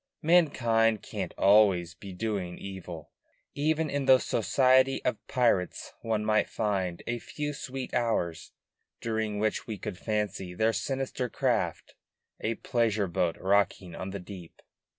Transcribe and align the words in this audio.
Mankind 0.23 1.03
can't 1.03 1.31
always 1.37 1.93
be 1.93 2.11
doing 2.11 2.57
evil. 2.57 3.11
Even 3.53 3.87
in 3.87 4.05
the 4.07 4.17
society 4.17 4.99
of 5.05 5.19
pirates 5.27 5.93
one 6.01 6.25
might 6.25 6.49
find 6.49 7.03
a 7.05 7.19
few 7.19 7.53
sweet 7.53 7.93
hours 7.93 8.51
during 8.99 9.37
which 9.37 9.67
we 9.67 9.77
could 9.77 9.99
fancy 9.99 10.55
their 10.55 10.73
sinister 10.73 11.29
craft 11.29 11.93
a 12.39 12.55
pleasure 12.55 13.05
boat 13.05 13.37
rocking 13.39 13.93
on 13.93 14.09
the 14.09 14.17
deep. 14.19 14.63